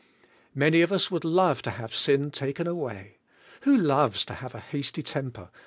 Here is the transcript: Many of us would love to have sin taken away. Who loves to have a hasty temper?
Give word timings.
Many 0.55 0.81
of 0.81 0.91
us 0.91 1.11
would 1.11 1.23
love 1.23 1.61
to 1.61 1.69
have 1.69 1.93
sin 1.93 2.31
taken 2.31 2.65
away. 2.65 3.19
Who 3.65 3.77
loves 3.77 4.25
to 4.25 4.33
have 4.33 4.55
a 4.55 4.59
hasty 4.59 5.03
temper? 5.03 5.51